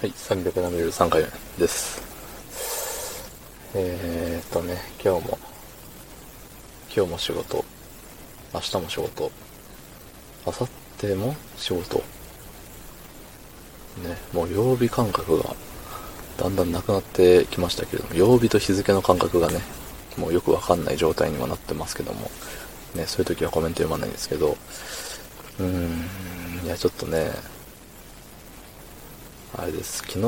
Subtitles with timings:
[0.00, 1.28] はい、373回目
[1.58, 2.00] です。
[3.74, 5.38] えー、っとね、今日も、
[6.96, 7.62] 今日も仕事、
[8.54, 9.30] 明日も仕事、
[10.46, 10.68] 明後
[11.06, 11.98] 日も仕事。
[11.98, 12.04] ね、
[14.32, 15.54] もう曜日感覚が
[16.38, 19.60] だんだんなくなってきましたけれども、曜日と日付の感覚がね、
[20.16, 22.30] もうよくわかんない状態にはなってますけども、
[22.94, 24.56] ね、そういう時はコメント読まないんですけど、
[25.58, 27.32] うーん、いや、ちょっとね、
[29.58, 30.18] あれです、昨日、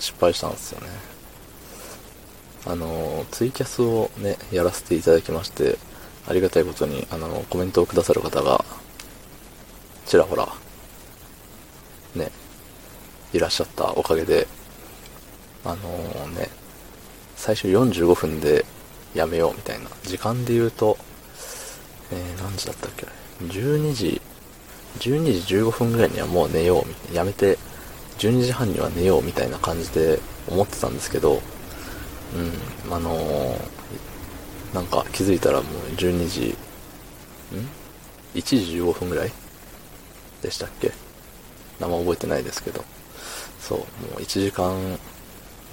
[0.00, 0.88] 失敗したんですよね。
[2.66, 5.78] あの、ツイキャスをね、やらせていただきまして、
[6.28, 8.64] ありがたいことに、あの、コメントをくださる方が、
[10.04, 10.48] ちらほら、
[12.16, 12.32] ね、
[13.32, 14.48] いらっしゃったおかげで、
[15.64, 16.48] あのね、
[17.36, 18.64] 最初45分で
[19.14, 19.88] やめようみたいな。
[20.02, 20.98] 時間で言うと、
[22.10, 23.06] えー、何時だったっけ
[23.44, 24.20] ?12 時
[24.98, 27.58] 12時15分ぐらいにはもう寝よう、やめて、
[28.18, 31.40] 12時半には寝ようみたいな感じで思ってたんですけど、
[32.86, 36.56] うん、あのー、なんか気づいたらもう12時、
[37.56, 37.68] ん
[38.34, 39.32] ?1 時15分ぐらい
[40.42, 40.92] でしたっけ？
[41.80, 42.84] 名前覚えてないですけど、
[43.58, 43.84] そう、も
[44.18, 44.98] う1時間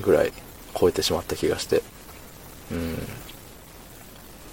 [0.02, 0.32] ぐらい
[0.80, 1.84] 超えてしまった気がして、
[2.72, 2.98] うん、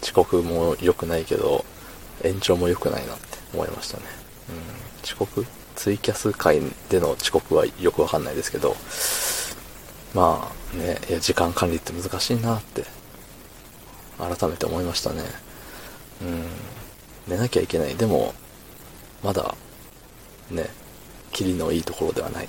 [0.02, 1.64] 遅刻も良くないけど、
[2.22, 4.23] 延長も良くないなって思いましたね。
[5.02, 5.46] 遅刻？
[5.76, 8.76] ツイキャス会での遅刻はよくわかんないですけど、
[10.14, 12.84] まあね、いや、時間管理って難しいなって、
[14.18, 15.22] 改めて思いましたね。
[16.22, 16.46] うん、
[17.26, 17.96] 寝なきゃいけない。
[17.96, 18.34] でも、
[19.22, 19.56] まだ、
[20.50, 20.70] ね、
[21.32, 22.48] キリのいいところではない。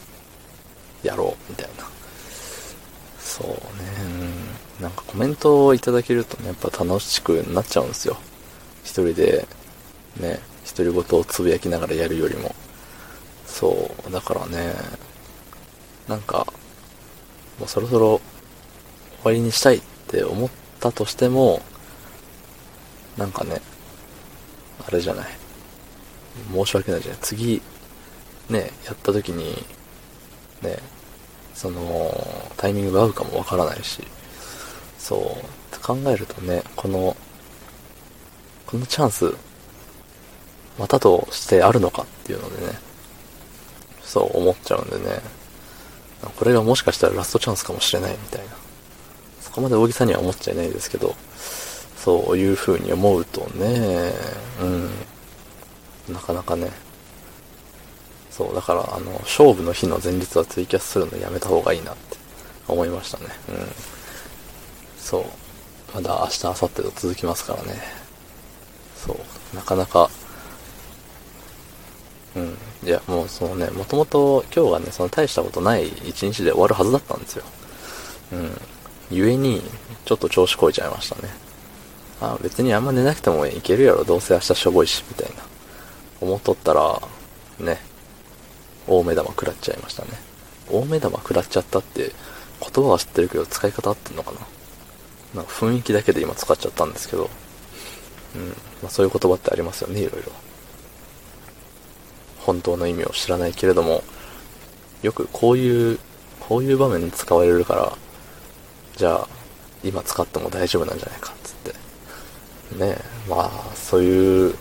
[1.02, 1.86] やろう、みたいな。
[3.20, 3.56] そうね、
[4.78, 8.18] うん、なんかコメントをいただけるとね、やっぱ楽しくなっちゃうんですよ。
[8.84, 9.48] 一人で、
[10.18, 12.56] ね、独り言をつぶやきながらやるよりも。
[13.46, 14.74] そう、だからね、
[16.08, 16.46] なんか、
[17.60, 18.22] もうそろそろ
[19.22, 20.50] 終わりにしたいって思っ
[20.80, 21.62] たとしても、
[23.18, 23.62] なんかね、
[24.86, 25.28] あれじゃない。
[26.54, 27.20] 申し訳ないじゃない。
[27.22, 27.62] 次、
[28.50, 29.66] ね、やった時に、
[30.62, 30.78] ね、
[31.54, 32.12] その、
[32.58, 34.04] タイミングが合うかもわからないし、
[35.00, 37.16] そう、考えるとね、この、
[38.66, 39.34] このチャンス、
[40.78, 42.74] またとしてあるのかっていうのでね、
[44.04, 45.22] そう思っちゃうんでね、
[46.38, 48.52] これがもしかしたらラストチャンスかもしれないみたいな。
[49.42, 51.16] そこまで大げさには思っちゃいないですけど、
[51.98, 54.12] そういう風に思うとね、
[54.62, 54.66] う
[56.12, 56.72] ん、なかなかね、
[58.36, 62.18] そう、だから、あの、勝負の日の前日はツイキャスするのやめた方がいいなって
[62.68, 63.28] 思いましたね。
[63.48, 63.56] うん。
[65.00, 65.26] そう。
[65.96, 67.82] まだ明日、明後日と続きますからね。
[68.98, 69.56] そう。
[69.56, 70.10] なかなか
[72.36, 72.58] うん。
[72.88, 77.46] いや、もうそのね、もともと今日がね、その大したことない一日で終わるはずだったんですよ。
[78.34, 78.52] うん。
[79.10, 79.62] 故に、
[80.06, 81.30] ちょっと調子こいちゃいましたね。
[82.22, 85.44] あ、別にあんま寝なくてもいけるやろ、どうせ明日しょぼいし、みたいな。
[86.22, 87.02] 思っとったら、
[87.60, 87.80] ね、
[88.88, 90.10] 大目玉食らっちゃいましたね。
[90.70, 92.12] 大目玉食らっちゃったって、
[92.62, 94.40] 言葉は知ってるけど使い方合ってんのかな
[95.36, 97.30] なんか雰囲気だけで今使っちゃったんですけど、
[98.36, 98.50] うん。
[98.82, 100.32] まあそういう言葉ってありますよね、いろいろ。
[102.46, 104.04] 本当の意味を知らないけれども、
[105.02, 106.00] よくこういう、
[106.40, 107.98] こういう場面に使われるから、
[108.96, 109.28] じゃあ、
[109.84, 111.72] 今使っても大丈夫なんじゃないか、つって。
[112.78, 114.56] ねえまあ、そういう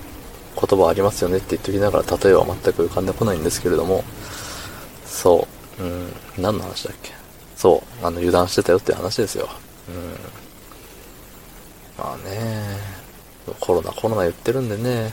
[0.61, 4.03] 言葉ありますよねって言っときながら、例えは全く浮かんでこないんですけれども、
[5.07, 5.47] そ
[5.79, 7.13] う、うん、何の話だっけ？
[7.57, 9.49] そう、あの、油断してたよって話ですよ。
[9.89, 10.17] うん。
[11.99, 12.79] まあね、
[13.61, 15.13] コロナコロナ言ってるんでね、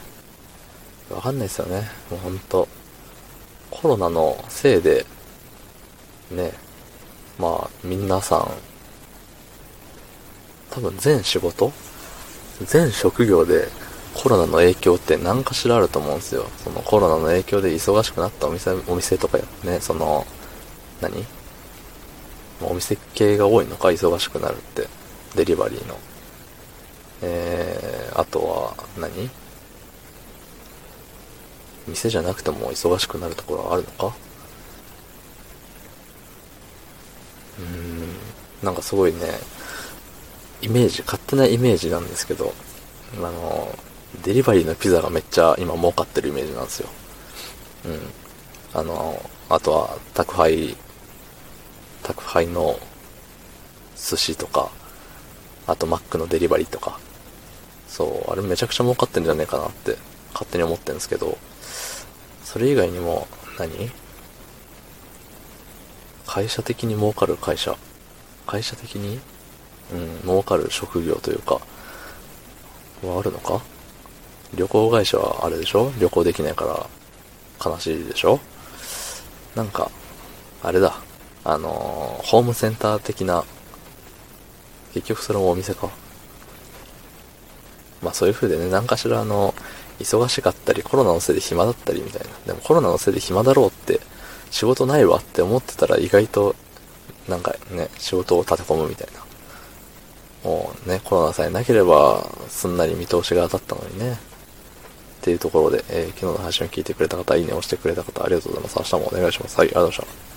[1.14, 1.90] わかんないですよね。
[2.10, 2.68] もうほんと。
[3.70, 5.06] コロナのせいで、
[6.30, 6.52] ね、
[7.40, 8.52] まあ、皆さん、
[10.70, 11.72] 多分全仕事
[12.66, 13.68] 全職業で
[14.14, 16.46] コロナの影響って何かしらあると思うんですよ。
[16.64, 20.26] そのコロナの影響で忙しくなったお店、お店とかね、その、
[21.00, 21.26] 何？
[22.62, 24.88] お店系が多いのか、忙しくなるって。
[25.36, 25.98] デリバリーの。
[27.22, 29.30] えー、あとは何、
[31.92, 34.16] 店じゃなくても忙しくなるところはあるのか？
[37.60, 39.20] うーん、なんかすごいね、
[40.62, 42.54] イメージ、勝手なイメージなんですけど、
[43.18, 43.78] あの、
[44.24, 46.90] デリバリーのピザがめっちゃ今儲かってるイメージなんですよ。
[47.86, 48.00] うん。
[48.74, 50.76] あの、あとは宅配、
[52.04, 52.80] 宅配の
[53.96, 54.72] 寿司とか、
[55.68, 57.00] あとマックのデリバリーとか、
[57.88, 59.98] そう、あれめちゃくちゃ儲かってんじゃねえかなって
[60.34, 61.38] 勝手に思ってるんですけど、
[62.52, 63.90] それ以外にも何、
[66.28, 67.78] 会社的に儲かる会社。
[68.46, 69.22] 会社的に？
[69.94, 71.62] うん、儲かる職業というか、
[73.04, 73.62] はあるのか？
[74.54, 75.94] 旅行会社はあれでしょ？
[75.98, 77.72] 旅行できないから。
[77.72, 78.42] 悲しいでしょ？
[79.56, 79.90] なんか、
[80.62, 81.00] あれだ。
[81.46, 83.46] あのー、ホームセンター的な、
[84.94, 85.90] 結局それもお店か。
[88.04, 89.54] まあそういう風でね、何かしらあの、
[90.02, 92.28] 忙しかったり、コロナのせいで暇だったりみたいな。
[92.48, 94.00] でもコロナのせいで暇だろうって、
[94.50, 96.56] 仕事ないわって思ってたら意外と、
[97.28, 99.22] なんかね、仕事を立て込むみたいな。
[100.44, 104.14] もうね、コロナさえなければ、すんなり見通しが当たったのにね。
[104.14, 108.94] っていうところで、えー、昨日の配信を聞いてくれた方、いいねを押してくれた方、ありがとうございます。
[108.94, 109.58] 明日もお願いします。
[109.58, 110.31] はい、ありがとうございました。